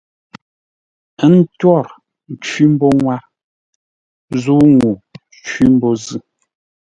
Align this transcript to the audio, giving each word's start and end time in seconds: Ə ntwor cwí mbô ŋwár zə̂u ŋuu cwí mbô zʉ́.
Ə 1.23 1.25
ntwor 1.33 1.85
cwí 2.43 2.63
mbô 2.71 2.87
ŋwár 3.01 3.23
zə̂u 4.41 4.65
ŋuu 4.75 4.95
cwí 5.45 5.63
mbô 5.73 5.89
zʉ́. 6.05 6.19